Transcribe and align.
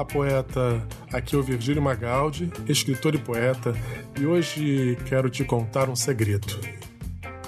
Olá, 0.00 0.06
poeta. 0.06 0.88
Aqui 1.12 1.36
é 1.36 1.38
o 1.38 1.42
Virgílio 1.42 1.82
Magaldi, 1.82 2.50
escritor 2.66 3.14
e 3.14 3.18
poeta, 3.18 3.74
e 4.18 4.24
hoje 4.24 4.96
quero 5.04 5.28
te 5.28 5.44
contar 5.44 5.90
um 5.90 5.94
segredo. 5.94 6.58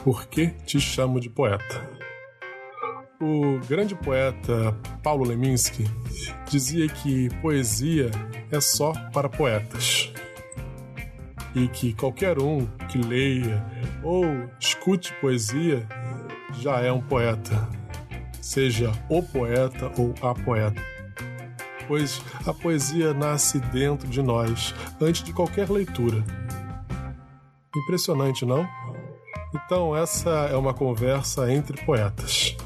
Por 0.05 0.27
que 0.27 0.49
te 0.67 0.79
chamo 0.79 1.19
de 1.19 1.31
poeta? 1.31 1.91
O 3.19 3.59
grande 3.67 3.95
poeta 3.95 4.77
Paulo 5.03 5.25
Leminski 5.25 5.87
dizia 6.47 6.87
que 6.89 7.31
poesia 7.41 8.11
é 8.51 8.61
só 8.61 8.93
para 9.15 9.31
poetas. 9.31 10.13
E 11.55 11.69
que 11.69 11.95
qualquer 11.95 12.39
um 12.39 12.67
que 12.91 12.99
leia 12.99 13.65
ou 14.03 14.27
escute 14.61 15.11
poesia 15.23 15.89
já 16.61 16.81
é 16.81 16.93
um 16.93 17.01
poeta, 17.01 17.67
seja 18.43 18.93
o 19.09 19.23
poeta 19.23 19.91
ou 19.97 20.15
a 20.21 20.35
poeta. 20.35 20.92
Pois 21.89 22.23
a 22.47 22.53
poesia 22.55 23.13
nasce 23.13 23.59
dentro 23.59 24.09
de 24.09 24.23
nós, 24.23 24.75
antes 25.01 25.23
de 25.23 25.33
qualquer 25.33 25.71
leitura. 25.71 26.25
Impressionante, 27.77 28.45
não? 28.45 28.67
Então, 29.55 29.97
essa 29.97 30.31
é 30.51 30.57
uma 30.57 30.73
conversa 30.73 31.53
entre 31.53 31.83
poetas 31.85 32.57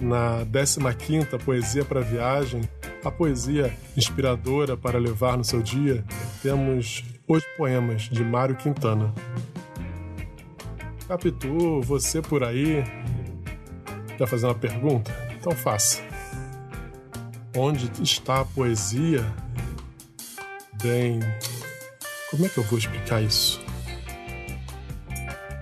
na 0.00 0.44
15ª 0.44 1.38
Poesia 1.42 1.84
para 1.84 2.00
Viagem, 2.00 2.62
a 3.04 3.10
poesia 3.10 3.76
inspiradora 3.96 4.76
para 4.76 4.98
levar 4.98 5.36
no 5.36 5.44
seu 5.44 5.62
dia, 5.62 6.04
temos 6.42 7.04
os 7.26 7.44
poemas 7.56 8.02
de 8.02 8.24
Mário 8.24 8.56
Quintana. 8.56 9.12
Capitu, 11.06 11.80
você 11.82 12.20
por 12.20 12.44
aí 12.44 12.84
quer 14.16 14.26
fazer 14.26 14.46
uma 14.46 14.54
pergunta? 14.54 15.10
Então 15.38 15.52
faça. 15.52 16.07
Onde 17.60 17.90
está 18.04 18.42
a 18.42 18.44
poesia? 18.44 19.34
Bem, 20.80 21.18
como 22.30 22.46
é 22.46 22.48
que 22.48 22.56
eu 22.56 22.62
vou 22.62 22.78
explicar 22.78 23.20
isso? 23.20 23.60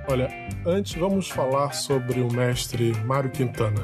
Olha, 0.06 0.28
antes 0.66 0.92
vamos 0.92 1.30
falar 1.30 1.72
sobre 1.72 2.20
o 2.20 2.30
mestre 2.30 2.92
Mário 3.06 3.30
Quintana. 3.30 3.80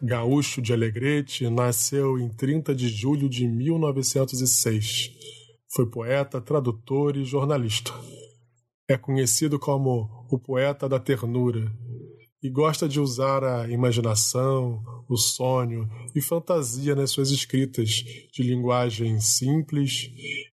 Gaúcho 0.00 0.62
de 0.62 0.72
Alegrete, 0.72 1.50
nasceu 1.50 2.18
em 2.18 2.30
30 2.30 2.74
de 2.74 2.88
julho 2.88 3.28
de 3.28 3.46
1906. 3.46 5.10
Foi 5.70 5.84
poeta, 5.84 6.40
tradutor 6.40 7.18
e 7.18 7.24
jornalista. 7.26 7.92
É 8.88 8.96
conhecido 8.96 9.58
como 9.58 10.26
o 10.30 10.38
poeta 10.38 10.88
da 10.88 10.98
ternura 10.98 11.70
e 12.42 12.48
gosta 12.48 12.88
de 12.88 13.00
usar 13.00 13.42
a 13.42 13.68
imaginação, 13.68 14.82
o 15.08 15.16
sonho 15.16 15.88
e 16.14 16.20
fantasia 16.20 16.94
nas 16.94 17.10
suas 17.10 17.30
escritas, 17.30 17.90
de 18.32 18.42
linguagem 18.42 19.20
simples 19.20 20.10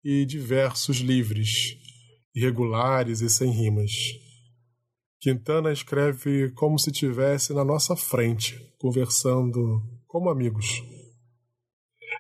e 0.04 0.24
de 0.24 0.38
versos 0.38 0.98
livres, 0.98 1.76
irregulares 2.34 3.20
e 3.20 3.28
sem 3.28 3.50
rimas. 3.50 3.92
Quintana 5.20 5.72
escreve 5.72 6.50
como 6.50 6.78
se 6.78 6.90
estivesse 6.90 7.52
na 7.52 7.64
nossa 7.64 7.94
frente, 7.96 8.58
conversando 8.78 9.82
como 10.06 10.28
amigos. 10.28 10.82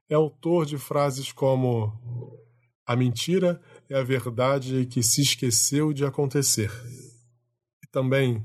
É 0.08 0.14
autor 0.14 0.66
de 0.66 0.78
frases 0.78 1.32
como: 1.32 1.92
A 2.86 2.94
mentira 2.94 3.60
é 3.88 3.96
a 3.96 4.02
verdade 4.02 4.86
que 4.86 5.02
se 5.02 5.22
esqueceu 5.22 5.92
de 5.92 6.04
acontecer. 6.04 6.70
E 7.84 7.90
também, 7.90 8.44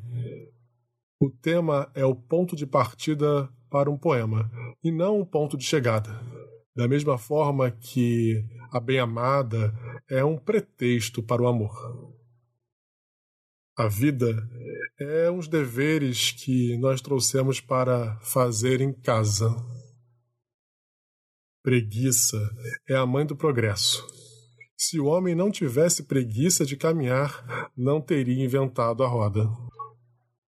o 1.19 1.29
tema 1.29 1.91
é 1.95 2.05
o 2.05 2.15
ponto 2.15 2.55
de 2.55 2.65
partida 2.65 3.49
para 3.69 3.89
um 3.89 3.97
poema, 3.97 4.49
e 4.83 4.91
não 4.91 5.19
um 5.19 5.25
ponto 5.25 5.57
de 5.57 5.63
chegada. 5.63 6.11
Da 6.75 6.87
mesma 6.87 7.17
forma 7.17 7.71
que 7.71 8.45
a 8.71 8.79
bem-amada 8.79 9.73
é 10.09 10.23
um 10.23 10.37
pretexto 10.37 11.23
para 11.23 11.41
o 11.41 11.47
amor. 11.47 11.73
A 13.75 13.87
vida 13.87 14.47
é 14.99 15.29
uns 15.29 15.47
deveres 15.47 16.31
que 16.31 16.77
nós 16.77 17.01
trouxemos 17.01 17.59
para 17.59 18.19
fazer 18.21 18.81
em 18.81 18.93
casa. 18.93 19.49
Preguiça 21.63 22.37
é 22.87 22.95
a 22.95 23.05
mãe 23.05 23.25
do 23.25 23.35
progresso. 23.35 24.05
Se 24.77 24.99
o 24.99 25.05
homem 25.05 25.33
não 25.33 25.51
tivesse 25.51 26.03
preguiça 26.03 26.65
de 26.65 26.77
caminhar, 26.77 27.71
não 27.75 27.99
teria 27.99 28.43
inventado 28.43 29.03
a 29.03 29.07
roda. 29.07 29.47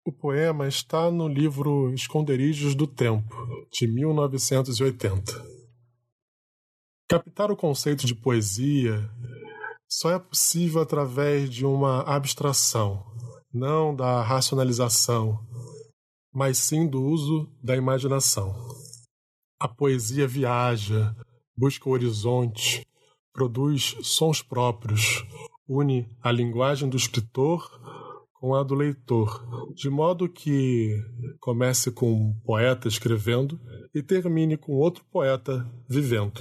O 0.06 0.12
poema 0.12 0.69
está 0.69 1.11
no 1.11 1.27
livro 1.27 1.93
Esconderijos 1.93 2.77
do 2.77 2.87
Tempo, 2.87 3.34
de 3.72 3.89
1980. 3.89 5.33
Captar 7.11 7.50
o 7.50 7.56
conceito 7.56 8.06
de 8.06 8.15
poesia 8.15 9.11
só 9.91 10.12
é 10.12 10.19
possível 10.21 10.81
através 10.81 11.50
de 11.50 11.67
uma 11.67 12.03
abstração, 12.03 13.05
não 13.53 13.93
da 13.97 14.22
racionalização, 14.22 15.44
mas 16.33 16.59
sim 16.59 16.87
do 16.87 17.03
uso 17.03 17.53
da 17.61 17.75
imaginação. 17.75 18.55
A 19.59 19.67
poesia 19.67 20.28
viaja, 20.28 21.17
busca 21.59 21.88
o 21.88 21.93
horizonte, 21.93 22.87
produz 23.33 23.97
sons 24.05 24.41
próprios, 24.41 25.27
une 25.69 26.09
a 26.23 26.31
linguagem 26.31 26.88
do 26.88 26.97
escritor 26.97 27.69
com 28.41 28.55
a 28.55 28.63
do 28.63 28.75
leitor, 28.75 29.45
de 29.75 29.89
modo 29.89 30.29
que 30.29 30.95
comece 31.41 31.91
com 31.91 32.13
um 32.13 32.41
poeta 32.45 32.89
escrevendo 32.89 33.61
e 33.95 34.03
termine 34.03 34.57
com 34.57 34.73
outro 34.73 35.05
poeta 35.11 35.67
vivendo. 35.89 36.41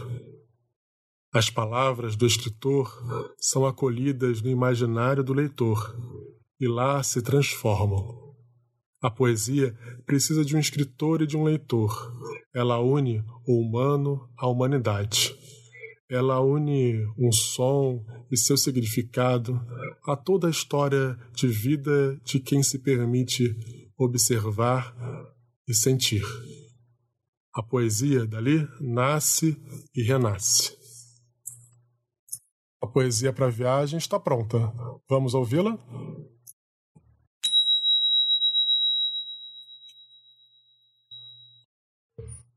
As 1.33 1.49
palavras 1.49 2.15
do 2.15 2.25
escritor 2.25 2.89
são 3.37 3.65
acolhidas 3.65 4.41
no 4.41 4.49
imaginário 4.49 5.23
do 5.23 5.33
leitor 5.33 5.95
e 6.59 6.67
lá 6.67 7.03
se 7.03 7.21
transformam. 7.21 8.25
A 9.01 9.11
poesia 9.11 9.77
precisa 10.05 10.43
de 10.43 10.55
um 10.55 10.59
escritor 10.59 11.21
e 11.21 11.27
de 11.27 11.35
um 11.35 11.43
leitor. 11.43 12.11
Ela 12.53 12.79
une 12.79 13.23
o 13.45 13.59
humano 13.59 14.29
à 14.37 14.47
humanidade. 14.47 15.35
Ela 16.09 16.39
une 16.39 17.03
um 17.17 17.31
som 17.31 18.05
e 18.31 18.37
seu 18.37 18.55
significado 18.55 19.59
a 20.05 20.15
toda 20.15 20.47
a 20.47 20.51
história 20.51 21.17
de 21.33 21.47
vida 21.47 22.15
de 22.23 22.39
quem 22.39 22.61
se 22.61 22.79
permite 22.79 23.55
observar 23.97 24.95
e 25.67 25.73
sentir. 25.73 26.23
A 27.55 27.63
poesia 27.63 28.27
dali 28.27 28.67
nasce 28.79 29.57
e 29.95 30.03
renasce. 30.03 30.77
A 32.81 32.87
poesia 32.87 33.33
para 33.33 33.49
viagem 33.49 33.97
está 33.97 34.19
pronta. 34.19 34.71
Vamos 35.09 35.33
ouvi-la? 35.33 35.75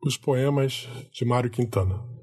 Os 0.05 0.19
poemas 0.19 0.87
de 1.13 1.25
Mário 1.25 1.51
Quintana. 1.51 2.18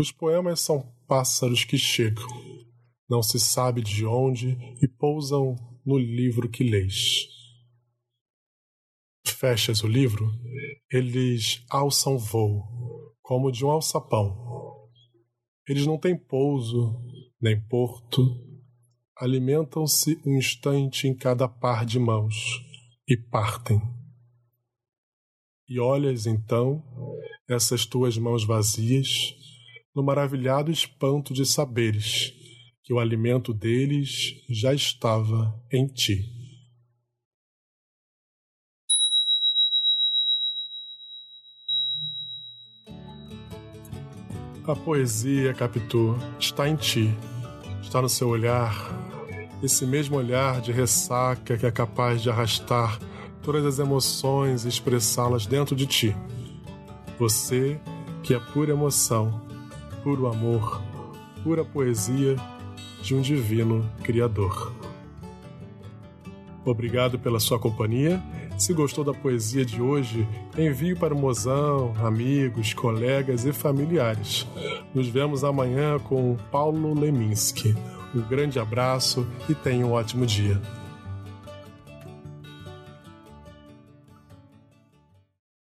Os 0.00 0.10
poemas 0.10 0.60
são 0.60 0.80
pássaros 1.06 1.62
que 1.62 1.76
chegam, 1.76 2.26
não 3.06 3.22
se 3.22 3.38
sabe 3.38 3.82
de 3.82 4.06
onde, 4.06 4.56
e 4.80 4.88
pousam 4.88 5.54
no 5.84 5.98
livro 5.98 6.48
que 6.48 6.64
lês. 6.64 7.26
Fechas 9.26 9.84
o 9.84 9.86
livro, 9.86 10.32
eles 10.90 11.62
alçam 11.68 12.16
voo, 12.16 12.64
como 13.20 13.52
de 13.52 13.62
um 13.62 13.70
alçapão. 13.70 14.88
Eles 15.68 15.86
não 15.86 15.98
têm 15.98 16.16
pouso, 16.16 16.98
nem 17.38 17.60
porto, 17.68 18.22
alimentam-se 19.14 20.18
um 20.24 20.34
instante 20.34 21.06
em 21.06 21.14
cada 21.14 21.46
par 21.46 21.84
de 21.84 21.98
mãos 21.98 22.34
e 23.06 23.18
partem 23.18 23.82
e 25.70 25.78
olhas 25.78 26.26
então 26.26 26.82
essas 27.48 27.86
tuas 27.86 28.18
mãos 28.18 28.44
vazias 28.44 29.36
no 29.94 30.02
maravilhado 30.02 30.70
espanto 30.70 31.34
de 31.34 31.44
saberes 31.44 32.32
que 32.84 32.92
o 32.92 32.98
alimento 32.98 33.52
deles 33.52 34.34
já 34.48 34.74
estava 34.74 35.54
em 35.72 35.86
ti. 35.86 36.24
A 44.66 44.76
poesia, 44.76 45.52
Capitu, 45.54 46.16
está 46.38 46.68
em 46.68 46.76
ti, 46.76 47.12
está 47.82 48.00
no 48.00 48.08
seu 48.08 48.28
olhar, 48.28 48.72
esse 49.62 49.84
mesmo 49.84 50.16
olhar 50.16 50.60
de 50.60 50.70
ressaca 50.70 51.56
que 51.58 51.66
é 51.66 51.70
capaz 51.72 52.22
de 52.22 52.30
arrastar 52.30 52.98
todas 53.42 53.64
as 53.64 53.78
emoções 53.78 54.64
e 54.64 54.68
expressá-las 54.68 55.46
dentro 55.46 55.74
de 55.74 55.86
ti. 55.86 56.16
Você, 57.18 57.80
que 58.22 58.34
é 58.34 58.38
pura 58.38 58.72
emoção, 58.72 59.49
puro 60.02 60.26
amor, 60.26 60.82
pura 61.42 61.64
poesia 61.64 62.36
de 63.02 63.14
um 63.14 63.20
divino 63.20 63.88
Criador. 64.02 64.72
Obrigado 66.64 67.18
pela 67.18 67.40
sua 67.40 67.58
companhia. 67.58 68.22
Se 68.58 68.74
gostou 68.74 69.02
da 69.02 69.14
poesia 69.14 69.64
de 69.64 69.80
hoje, 69.80 70.28
envie 70.58 70.94
para 70.94 71.14
o 71.14 71.18
mozão, 71.18 71.94
amigos, 72.04 72.74
colegas 72.74 73.46
e 73.46 73.52
familiares. 73.52 74.46
Nos 74.94 75.08
vemos 75.08 75.42
amanhã 75.42 75.98
com 75.98 76.36
Paulo 76.52 76.98
Leminski. 76.98 77.74
Um 78.14 78.20
grande 78.20 78.58
abraço 78.58 79.26
e 79.48 79.54
tenha 79.54 79.86
um 79.86 79.92
ótimo 79.92 80.26
dia. 80.26 80.60